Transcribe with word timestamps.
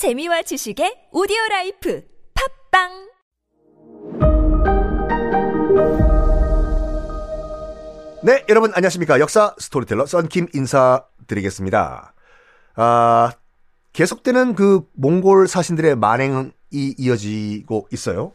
재미와 0.00 0.40
지식의 0.40 1.12
오디오 1.12 1.36
라이프 1.50 2.02
팟빵 2.32 2.88
네, 8.22 8.46
여러분 8.48 8.72
안녕하십니까. 8.72 9.20
역사 9.20 9.54
스토리텔러 9.58 10.06
썬킴 10.06 10.46
인사드리겠습니다. 10.54 12.14
아, 12.76 13.32
계속되는 13.92 14.54
그 14.54 14.88
몽골 14.94 15.48
사신들의 15.48 15.96
만행이 15.96 16.50
이어지고 16.72 17.88
있어요. 17.92 18.32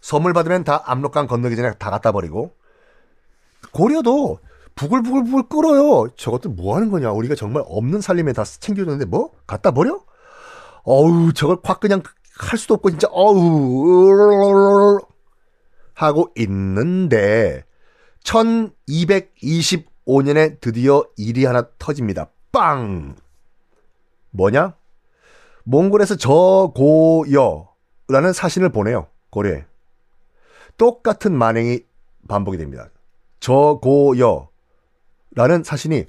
선물 0.00 0.32
받으면 0.32 0.62
다 0.62 0.80
압록강 0.86 1.26
건너기 1.26 1.56
전에 1.56 1.72
다 1.74 1.90
갖다 1.90 2.12
버리고 2.12 2.54
고려도 3.72 4.38
부글부글부글 4.76 5.48
끓어요. 5.48 6.06
저것들 6.14 6.52
뭐 6.52 6.76
하는 6.76 6.88
거냐? 6.88 7.10
우리가 7.10 7.34
정말 7.34 7.64
없는 7.66 8.00
살림에 8.00 8.32
다 8.32 8.44
챙겨줬는데 8.44 9.06
뭐 9.06 9.32
갖다 9.48 9.72
버려? 9.72 10.04
어우, 10.90 11.32
저걸 11.32 11.58
확 11.62 11.78
그냥 11.78 12.02
할 12.36 12.58
수도 12.58 12.74
없고 12.74 12.90
진짜 12.90 13.06
어우 13.12 14.98
하고 15.94 16.32
있는데 16.36 17.64
1225년에 18.24 20.60
드디어 20.60 21.04
일이 21.16 21.44
하나 21.44 21.68
터집니다. 21.78 22.26
빵! 22.50 23.14
뭐냐? 24.30 24.74
몽골에서 25.62 26.16
저고여라는 26.16 27.68
사신을 28.34 28.70
보내요. 28.70 29.06
고려에. 29.30 29.66
똑같은 30.76 31.38
만행이 31.38 31.84
반복이 32.26 32.58
됩니다. 32.58 32.90
저고여라는 33.38 34.48
사신이 35.62 36.06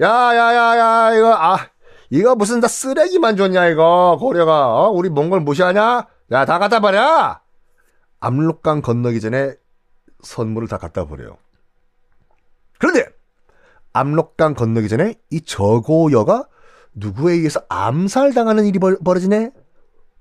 야야야야 0.00 1.16
이거 1.16 1.34
아 1.34 1.71
이거 2.12 2.34
무슨 2.34 2.60
다 2.60 2.68
쓰레기만 2.68 3.36
줬냐 3.38 3.68
이거 3.68 4.18
고려가 4.20 4.74
어? 4.82 4.90
우리 4.90 5.08
몽골 5.08 5.40
무시하냐? 5.40 6.06
야 6.30 6.44
다 6.44 6.58
갖다 6.58 6.78
버려. 6.80 7.40
압록강 8.20 8.82
건너기 8.82 9.18
전에 9.20 9.54
선물을 10.22 10.68
다 10.68 10.76
갖다 10.76 11.06
버려요. 11.06 11.38
그런데 12.78 13.06
압록강 13.94 14.52
건너기 14.54 14.88
전에 14.88 15.14
이 15.30 15.40
저고여가 15.40 16.46
누구에 16.94 17.32
의해서 17.34 17.62
암살당하는 17.70 18.66
일이 18.66 18.78
벌, 18.78 18.98
벌어지네? 19.02 19.50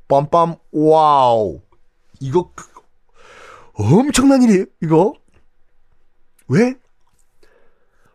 빰빰 0.08 0.60
wow 0.72 1.60
이거 2.22 2.52
그- 2.56 2.70
엄청난 3.74 4.44
일이에요 4.44 4.66
이거 4.82 5.14
왜? 6.48 6.76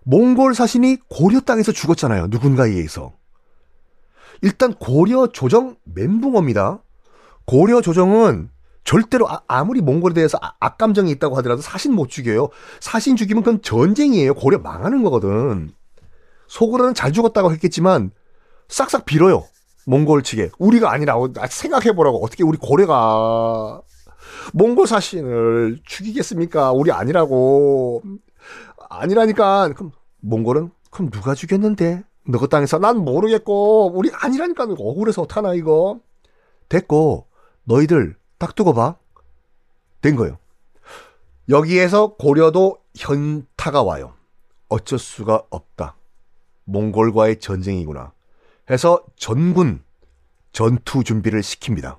몽골 0.05 0.55
사신이 0.55 0.99
고려 1.09 1.41
땅에서 1.41 1.73
죽었잖아요 1.73 2.27
누군가에 2.29 2.71
의해서 2.71 3.13
일단 4.43 4.75
고려 4.75 5.27
조정 5.29 5.77
멘붕어입니다 5.85 6.81
고려 7.45 7.81
조정은 7.81 8.51
절대로 8.85 9.27
아, 9.49 9.65
무리 9.65 9.81
몽골에 9.81 10.15
대해서 10.15 10.39
아- 10.41 10.53
악감정이 10.61 11.11
있다고 11.13 11.37
하더라도 11.39 11.61
사신 11.61 11.93
못 11.93 12.09
죽여요. 12.09 12.51
사신 12.81 13.17
죽이면 13.17 13.43
그건 13.43 13.61
전쟁이에요. 13.63 14.35
고려 14.35 14.59
망하는 14.59 15.03
거거든. 15.03 15.73
속으로는 16.47 16.95
잘 16.95 17.13
죽었다고 17.13 17.51
했겠지만 17.53 18.13
싹싹 18.69 19.05
빌어요. 19.05 19.45
몽골 19.87 20.23
측에 20.23 20.51
우리가 20.59 20.93
아니라고 20.93 21.33
생각해 21.49 21.93
보라고 21.97 22.25
어떻게 22.25 22.45
우리 22.45 22.59
고려가 22.59 23.81
몽골 24.53 24.87
사신을 24.87 25.81
죽이겠습니까? 25.85 26.71
우리 26.73 26.93
아니라고 26.93 28.03
아니라니까 28.89 29.73
그럼 29.75 29.91
몽골은 30.21 30.71
그럼 30.91 31.11
누가 31.11 31.35
죽였는데? 31.35 32.05
너그 32.29 32.49
땅에서 32.49 32.79
난 32.79 32.99
모르겠고 32.99 33.93
우리 33.95 34.11
아니라니까 34.13 34.65
억울해서 34.65 35.23
어떡하나 35.23 35.55
이거 35.55 36.01
됐고 36.69 37.27
너희들 37.65 38.17
딱 38.39 38.55
두고 38.55 38.75
봐. 38.75 38.97
된 40.01 40.15
거예요. 40.17 40.39
여기에서 41.49 42.17
고려도 42.17 42.79
현타가 42.97 43.83
와요. 43.83 44.15
어쩔 44.69 44.99
수가 44.99 45.45
없다. 45.51 45.97
몽골과의 46.65 47.41
전쟁이구나. 47.41 48.13
해서 48.71 49.05
전군 49.17 49.83
전투 50.53 51.05
준비를 51.05 51.41
시킵니다. 51.41 51.99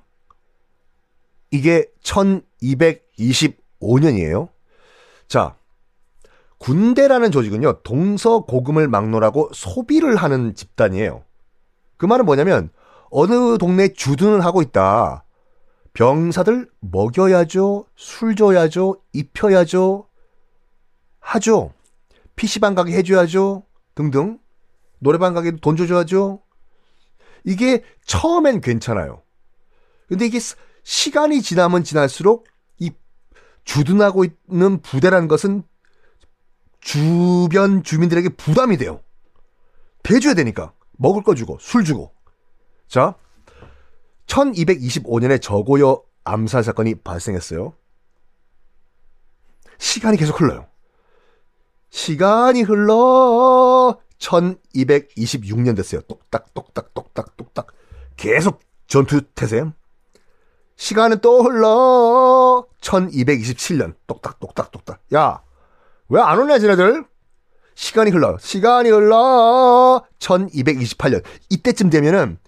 이게 1.50 1.86
1225년이에요. 2.02 4.48
자, 5.28 5.56
군대라는 6.58 7.30
조직은요, 7.30 7.82
동서고금을 7.82 8.88
막론하고 8.88 9.50
소비를 9.52 10.16
하는 10.16 10.54
집단이에요. 10.54 11.24
그 11.96 12.06
말은 12.06 12.24
뭐냐면, 12.24 12.70
어느 13.10 13.58
동네 13.58 13.92
주둔을 13.92 14.44
하고 14.44 14.60
있다. 14.62 15.24
병사들 15.94 16.68
먹여야죠, 16.80 17.86
술 17.96 18.36
줘야죠, 18.36 19.00
입혀야죠, 19.12 20.06
하죠. 21.20 21.72
PC방 22.36 22.74
가게 22.74 22.92
해줘야죠, 22.92 23.64
등등. 23.94 24.38
노래방 25.00 25.34
가게도 25.34 25.58
돈 25.58 25.76
줘줘야죠. 25.76 26.40
이게 27.44 27.84
처음엔 28.04 28.60
괜찮아요. 28.60 29.22
근데 30.08 30.26
이게 30.26 30.40
스- 30.40 30.56
시간이 30.82 31.42
지나면 31.42 31.84
지날수록 31.84 32.46
이 32.78 32.90
주둔하고 33.64 34.24
있는 34.48 34.80
부대라는 34.82 35.28
것은 35.28 35.62
주변 36.80 37.82
주민들에게 37.82 38.30
부담이 38.30 38.76
돼요. 38.76 39.00
대줘야 40.02 40.34
되니까. 40.34 40.72
먹을 40.96 41.22
거 41.22 41.34
주고, 41.34 41.58
술 41.60 41.84
주고. 41.84 42.12
자, 42.88 43.14
1225년에 44.26 45.40
저고여 45.40 46.02
암살 46.24 46.64
사건이 46.64 46.96
발생했어요. 46.96 47.74
시간이 49.78 50.16
계속 50.16 50.40
흘러요. 50.40 50.66
시간이 51.90 52.62
흘러 52.62 53.98
1226년 54.18 55.76
됐어요. 55.76 56.02
똑딱 56.02 56.52
똑딱 56.52 56.92
똑딱 56.92 57.36
똑딱 57.36 57.66
계속 58.16 58.60
전투 58.86 59.22
태세. 59.34 59.64
시간은 60.76 61.20
또 61.20 61.42
흘러 61.42 62.66
1227년 62.80 63.94
똑딱 64.06 64.38
똑딱 64.40 64.70
똑딱. 64.70 65.00
야, 65.14 65.42
왜안 66.08 66.38
오냐 66.38 66.58
쟤네들? 66.58 67.04
시간이 67.74 68.10
흘러. 68.10 68.36
시간이 68.40 68.90
흘러 68.90 70.04
1228년. 70.18 71.22
이때쯤 71.50 71.90
되면은 71.90 72.38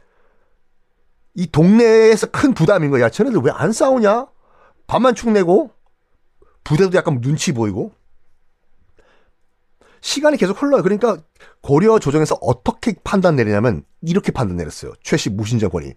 이 1.35 1.47
동네에서 1.47 2.29
큰 2.31 2.53
부담인 2.55 2.91
거야. 2.91 3.09
쟤네들 3.09 3.41
왜 3.41 3.51
안 3.53 3.73
싸우냐? 3.73 4.27
밥만 4.87 5.15
축 5.15 5.31
내고 5.31 5.71
부대도 6.65 6.97
약간 6.97 7.21
눈치 7.21 7.53
보이고 7.53 7.93
시간이 10.01 10.37
계속 10.37 10.61
흘러요. 10.61 10.83
그러니까 10.83 11.19
고려 11.61 11.99
조정에서 11.99 12.37
어떻게 12.41 12.95
판단 13.05 13.37
내리냐면 13.37 13.85
이렇게 14.01 14.33
판단 14.33 14.57
내렸어요. 14.57 14.93
최씨 15.03 15.31
무신정권이 15.31 15.93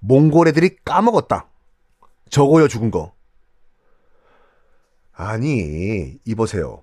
몽골 0.00 0.48
애들이 0.48 0.76
까먹었다. 0.84 1.46
저거요 2.30 2.66
죽은 2.66 2.90
거. 2.90 3.12
아니 5.12 6.18
이보세요. 6.24 6.82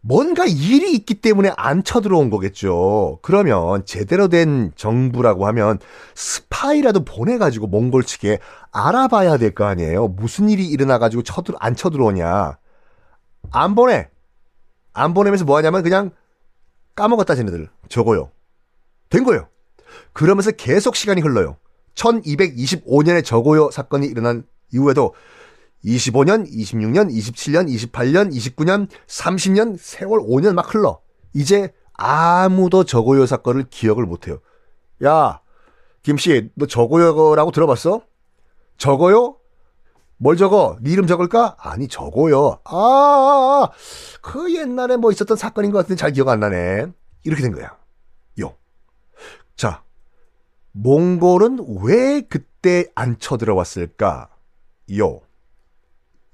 뭔가 0.00 0.44
일이 0.46 0.92
있기 0.94 1.14
때문에 1.20 1.52
안 1.56 1.82
쳐들어온 1.82 2.30
거겠죠. 2.30 3.18
그러면 3.22 3.84
제대로 3.84 4.28
된 4.28 4.72
정부라고 4.76 5.46
하면 5.48 5.78
스파이라도 6.14 7.04
보내가지고 7.04 7.66
몽골 7.66 8.04
측에 8.04 8.38
알아봐야 8.70 9.36
될 9.38 9.54
거 9.54 9.64
아니에요. 9.64 10.08
무슨 10.08 10.48
일이 10.48 10.66
일어나가지고 10.66 11.22
쳐들 11.22 11.54
안 11.58 11.74
쳐들어오냐. 11.74 12.58
안 13.50 13.74
보내. 13.74 14.08
안 14.92 15.14
보내면서 15.14 15.44
뭐 15.44 15.56
하냐면 15.56 15.82
그냥 15.82 16.10
까먹었다 16.94 17.34
쟤네들. 17.34 17.68
저거요. 17.88 18.30
된 19.10 19.24
거예요. 19.24 19.48
그러면서 20.12 20.50
계속 20.52 20.96
시간이 20.96 21.20
흘러요. 21.22 21.56
1225년에 21.94 23.24
저고요 23.24 23.70
사건이 23.70 24.06
일어난 24.06 24.44
이후에도 24.72 25.14
25년, 25.84 26.46
26년, 26.50 27.10
27년, 27.10 27.68
28년, 27.68 28.32
29년, 28.32 28.88
30년, 29.06 29.76
세월 29.78 30.20
5년 30.20 30.54
막 30.54 30.74
흘러. 30.74 31.00
이제 31.34 31.72
아무도 31.94 32.84
저고요 32.84 33.26
사건을 33.26 33.66
기억을 33.70 34.04
못해요. 34.04 34.40
야, 35.04 35.40
김씨, 36.02 36.50
너 36.54 36.66
저고요라고 36.66 37.50
들어봤어? 37.50 38.02
저거요? 38.76 39.36
뭘 40.16 40.36
적어? 40.36 40.76
네 40.80 40.90
이름 40.90 41.06
적을까? 41.06 41.56
아니, 41.58 41.86
저거요. 41.86 42.60
아, 42.64 42.74
아, 42.74 43.64
아, 43.64 43.70
그 44.20 44.54
옛날에 44.54 44.96
뭐 44.96 45.12
있었던 45.12 45.36
사건인 45.36 45.70
것 45.70 45.78
같은데 45.78 45.98
잘 45.98 46.12
기억 46.12 46.28
안 46.28 46.40
나네. 46.40 46.86
이렇게 47.24 47.42
된 47.42 47.52
거야. 47.52 47.76
요. 48.40 48.54
자, 49.56 49.82
몽골은 50.72 51.80
왜 51.82 52.22
그때 52.22 52.86
안 52.94 53.18
쳐들어왔을까? 53.18 54.28
요. 54.98 55.20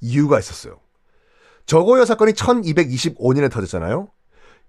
이유가 0.05 0.39
있었어요. 0.39 0.79
저고요 1.67 2.05
사건이 2.05 2.33
1225년에 2.33 3.51
터졌잖아요. 3.51 4.09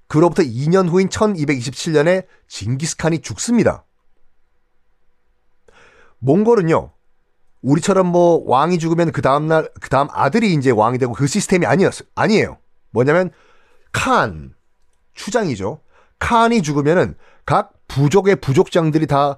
그로부터 0.08 0.44
2년 0.44 0.88
후인 0.90 1.10
1227년에 1.10 2.26
징기스칸이 2.48 3.20
죽습니다. 3.20 3.84
몽골은요. 6.20 6.92
우리처럼 7.62 8.08
뭐 8.08 8.44
왕이 8.46 8.78
죽으면 8.80 9.12
그 9.12 9.22
다음 9.22 9.48
날 9.48 9.68
그 9.82 9.90
다음 9.90 10.08
아들이 10.12 10.54
이제 10.54 10.72
왕이 10.72 10.98
되고 11.00 11.14
그 11.14 11.28
시스템이 11.28 11.66
아니었어. 11.66 12.06
아니에요. 12.16 12.58
뭐냐면 12.92 13.32
칸 13.92 14.54
추장이죠. 15.14 15.82
칸이 16.20 16.62
죽으면은 16.62 17.16
각 17.46 17.74
부족의 17.88 18.38
부족장들이 18.38 19.08
다 19.08 19.38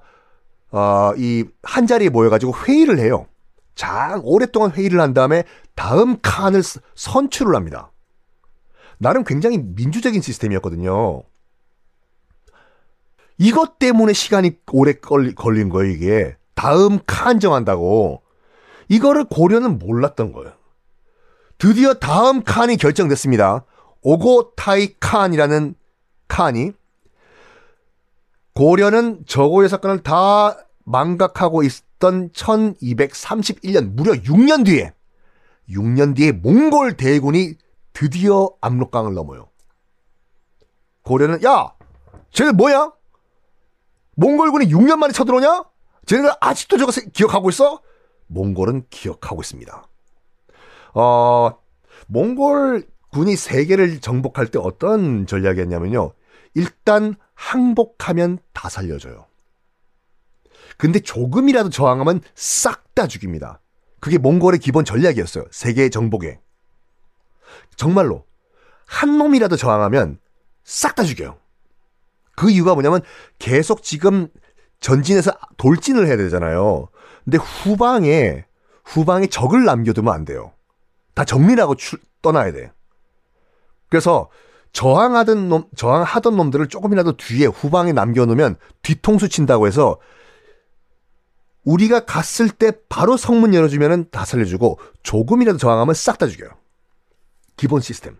어, 0.70 1.12
이 1.16 1.44
한 1.62 1.86
자리에 1.86 2.08
모여가지고 2.10 2.52
회의를 2.54 2.98
해요. 2.98 3.26
장 3.78 4.20
오랫동안 4.24 4.72
회의를 4.72 5.00
한 5.00 5.14
다음에 5.14 5.44
다음 5.76 6.18
칸을 6.20 6.62
선출을 6.96 7.54
합니다. 7.54 7.92
나름 8.98 9.22
굉장히 9.22 9.58
민주적인 9.58 10.20
시스템이었거든요. 10.20 11.22
이것 13.38 13.78
때문에 13.78 14.12
시간이 14.12 14.58
오래 14.72 14.94
걸린 14.94 15.68
거예요, 15.68 15.92
이게. 15.92 16.36
다음 16.56 16.98
칸 17.06 17.38
정한다고. 17.38 18.22
이거를 18.88 19.24
고려는 19.24 19.78
몰랐던 19.78 20.32
거예요. 20.32 20.52
드디어 21.56 21.94
다음 21.94 22.42
칸이 22.42 22.78
결정됐습니다. 22.78 23.64
오고타이 24.02 24.96
칸이라는 24.98 25.76
칸이 26.26 26.72
고려는 28.54 29.24
저고의 29.26 29.68
사건을 29.68 30.02
다 30.02 30.56
망각하고 30.88 31.62
있던 31.62 32.30
1231년 32.30 33.92
무려 33.94 34.12
6년 34.12 34.64
뒤에 34.64 34.94
6년 35.68 36.16
뒤에 36.16 36.32
몽골 36.32 36.96
대군이 36.96 37.54
드디어 37.92 38.50
압록강을 38.60 39.12
넘어요. 39.14 39.48
고려는 41.02 41.42
야, 41.44 41.74
쟤네 42.32 42.52
뭐야? 42.52 42.92
몽골군이 44.16 44.66
6년 44.66 44.96
만에 44.96 45.12
쳐들어오냐? 45.12 45.64
쟤네들 46.06 46.32
아직도 46.40 46.78
저거 46.78 46.92
기억하고 47.12 47.50
있어? 47.50 47.80
몽골은 48.28 48.86
기억하고 48.90 49.42
있습니다. 49.42 49.84
어, 50.94 51.50
몽골 52.06 52.86
군이 53.12 53.36
세계를 53.36 54.00
정복할 54.00 54.46
때 54.48 54.58
어떤 54.58 55.26
전략이었냐면요. 55.26 56.12
일단 56.54 57.14
항복하면 57.34 58.38
다 58.52 58.68
살려줘요. 58.68 59.27
근데 60.78 61.00
조금이라도 61.00 61.68
저항하면 61.68 62.22
싹 62.34 62.94
다 62.94 63.06
죽입니다. 63.06 63.60
그게 64.00 64.18
몽골의 64.18 64.58
기본 64.58 64.84
전략이었어요. 64.84 65.44
세계 65.52 65.88
정복에. 65.88 66.40
정말로 67.76 68.24
한 68.86 69.18
놈이라도 69.18 69.54
저항하면 69.56 70.18
싹 70.64 70.96
다 70.96 71.04
죽여요. 71.04 71.38
그 72.34 72.50
이유가 72.50 72.74
뭐냐면 72.74 73.02
계속 73.38 73.84
지금 73.84 74.26
전진해서 74.80 75.30
돌진을 75.58 76.08
해야 76.08 76.16
되잖아요. 76.16 76.88
근데 77.24 77.38
후방에 77.38 78.46
후방에 78.84 79.28
적을 79.28 79.64
남겨두면 79.64 80.12
안 80.12 80.24
돼요. 80.24 80.52
다 81.14 81.24
정리하고 81.24 81.76
출, 81.76 82.00
떠나야 82.22 82.52
돼. 82.52 82.72
그래서 83.88 84.28
저항하던 84.72 85.48
놈, 85.48 85.64
저항하던 85.76 86.36
놈들을 86.36 86.68
조금이라도 86.68 87.16
뒤에 87.16 87.46
후방에 87.46 87.92
남겨놓으면 87.92 88.56
뒤통수 88.82 89.28
친다고 89.28 89.66
해서 89.66 89.98
우리가 91.68 92.06
갔을 92.06 92.48
때 92.48 92.72
바로 92.88 93.18
성문 93.18 93.52
열어주면은 93.52 94.06
다 94.10 94.24
살려주고 94.24 94.78
조금이라도 95.02 95.58
저항하면 95.58 95.94
싹 95.94 96.16
다 96.16 96.26
죽여요. 96.26 96.50
기본 97.56 97.82
시스템. 97.82 98.16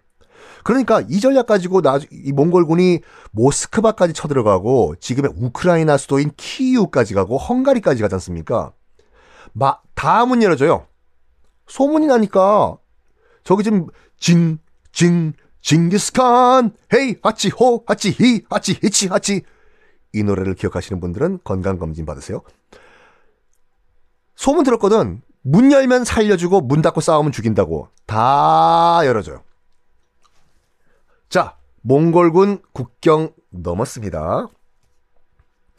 그러니까 0.64 1.02
이 1.08 1.18
전략 1.18 1.46
가지고 1.46 1.80
나, 1.80 1.98
이 2.10 2.32
몽골군이 2.32 3.00
모스크바까지 3.30 4.12
쳐들어가고 4.12 4.96
지금의 5.00 5.32
우크라이나 5.34 5.96
수도인 5.96 6.32
키이우까지 6.36 7.14
가고 7.14 7.38
헝가리까지 7.38 8.02
가지 8.02 8.14
않습니까? 8.16 8.72
마, 9.54 9.78
다 9.94 10.26
문 10.26 10.42
열어줘요. 10.42 10.86
소문이 11.68 12.06
나니까 12.06 12.76
저기 13.44 13.62
지금 13.62 13.86
징, 14.18 14.58
징, 14.92 15.32
징기스칸, 15.62 16.72
헤이, 16.92 17.16
하치, 17.22 17.48
호, 17.48 17.82
하치, 17.86 18.10
히, 18.10 18.42
하치, 18.50 18.78
히치, 18.82 19.08
하치. 19.08 19.42
이 20.12 20.22
노래를 20.22 20.54
기억하시는 20.54 21.00
분들은 21.00 21.38
건강검진 21.44 22.04
받으세요. 22.04 22.42
소문 24.38 24.62
들었거든. 24.62 25.20
문 25.42 25.72
열면 25.72 26.04
살려주고 26.04 26.60
문 26.60 26.80
닫고 26.80 27.00
싸우면 27.00 27.32
죽인다고. 27.32 27.88
다 28.06 29.00
열어줘요. 29.04 29.42
자, 31.28 31.56
몽골군 31.82 32.62
국경 32.72 33.32
넘었습니다. 33.50 34.46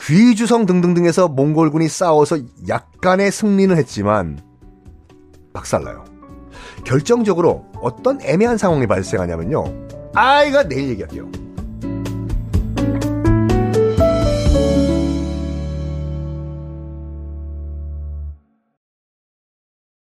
귀주성 0.01 0.65
등등등에서 0.65 1.29
몽골군이 1.29 1.87
싸워서 1.87 2.39
약간의 2.67 3.31
승리는 3.31 3.77
했지만 3.77 4.41
박살나요. 5.53 6.03
결정적으로 6.83 7.65
어떤 7.81 8.21
애매한 8.21 8.57
상황이 8.57 8.87
발생하냐면요. 8.87 9.63
아, 10.13 10.43
이가 10.43 10.63
내일 10.63 10.89
얘기할게요. 10.89 11.31